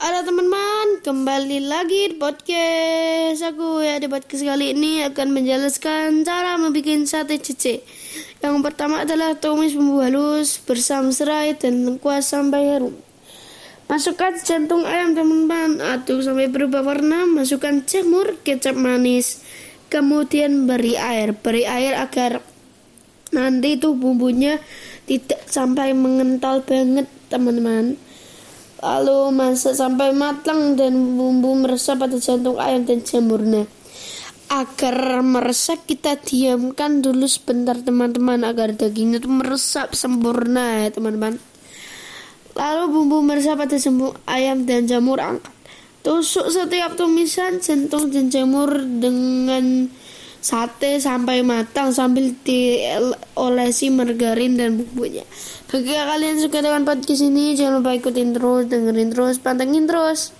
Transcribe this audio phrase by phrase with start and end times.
[0.00, 3.84] Halo teman-teman, kembali lagi di podcast aku.
[3.84, 7.84] Ya di podcast kali ini akan menjelaskan cara membuat sate cece.
[8.40, 12.96] Yang pertama adalah tumis bumbu halus bersama serai dan lengkuas sampai harum.
[13.92, 19.44] Masukkan jantung ayam teman-teman, aduk sampai berubah warna, masukkan jamur, kecap manis,
[19.92, 22.40] kemudian beri air, beri air agar
[23.36, 24.64] nanti itu bumbunya
[25.04, 28.00] tidak sampai mengental banget teman-teman
[28.80, 33.68] lalu masak sampai matang dan bumbu meresap pada jantung ayam dan jamurnya.
[34.50, 41.38] Agar meresap kita diamkan dulu sebentar teman-teman agar dagingnya itu meresap sempurna ya teman-teman.
[42.58, 45.54] Lalu bumbu meresap pada jamur ayam dan jamur angkat.
[46.00, 49.92] Tusuk setiap tumisan jantung dan jamur dengan
[50.40, 55.24] sate sampai matang sambil diolesi margarin dan bumbunya.
[55.68, 60.34] Bagi kalian suka dengan podcast ini, jangan lupa ikutin terus, dengerin terus, pantengin terus.